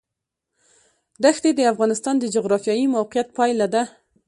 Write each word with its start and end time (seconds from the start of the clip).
ښتې 1.37 1.49
د 1.55 1.61
افغانستان 1.73 2.15
د 2.19 2.25
جغرافیایي 2.35 2.85
موقیعت 2.97 3.27
پایله 3.37 3.67
ده. 3.73 3.83